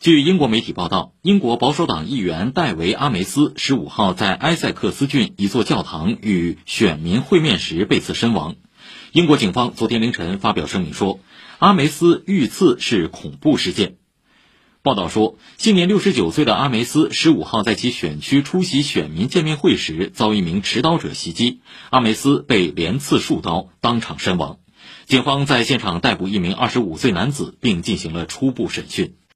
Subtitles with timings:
[0.00, 8.54] 据英国媒体报道，英国保守党议员戴维·阿梅斯十五号在埃塞克斯郡一座教堂与选民会面时被刺身亡。
[9.10, 11.18] 英国警方昨天凌晨发表声明说，
[11.58, 13.96] 阿梅斯遇刺是恐怖事件。
[14.82, 21.58] 报道说，现年六十九岁的阿梅斯十五号在其选区出席选民见面会时遭一名持刀者袭击，
[21.90, 24.60] 阿梅斯被连刺数刀，当场身亡。
[25.06, 29.16] 警方在现场逮捕一名二十五岁男子，并进行了初步审讯。